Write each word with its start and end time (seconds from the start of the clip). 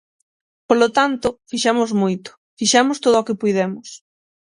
Polo 0.69 0.87
tanto, 0.97 1.27
fixemos 1.49 1.89
moito; 2.01 2.29
fixemos 2.59 2.97
todo 3.03 3.15
o 3.19 3.25
que 3.27 3.39
puidemos. 3.41 3.87